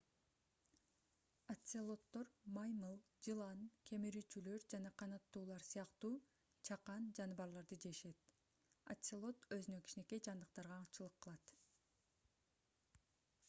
[1.55, 2.95] оцелоттор маймыл
[3.27, 3.59] жылан
[3.89, 6.11] кемирүүчүлөр жана канаттуулар сыяктуу
[6.71, 8.25] чакан жаныбарларды жешет
[8.95, 11.55] оцелот өзүнөн кичинекей жандыктарга аңчылык кылат